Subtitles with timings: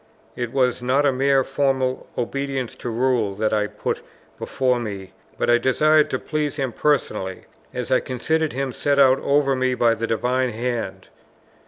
[0.35, 4.01] It was not a mere formal obedience to rule that I put
[4.39, 9.55] before me, but I desired to please him personally, as I considered him set over
[9.55, 11.09] me by the Divine Hand.